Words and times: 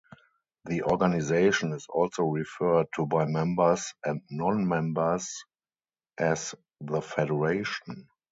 The 0.65 0.81
organization 0.81 1.73
is 1.73 1.85
also 1.87 2.23
referred 2.23 2.87
to 2.95 3.05
by 3.05 3.25
members 3.25 3.93
and 4.03 4.19
non-members 4.31 5.29
as 6.17 6.55
the 6.79 7.03
Federation. 7.03 8.07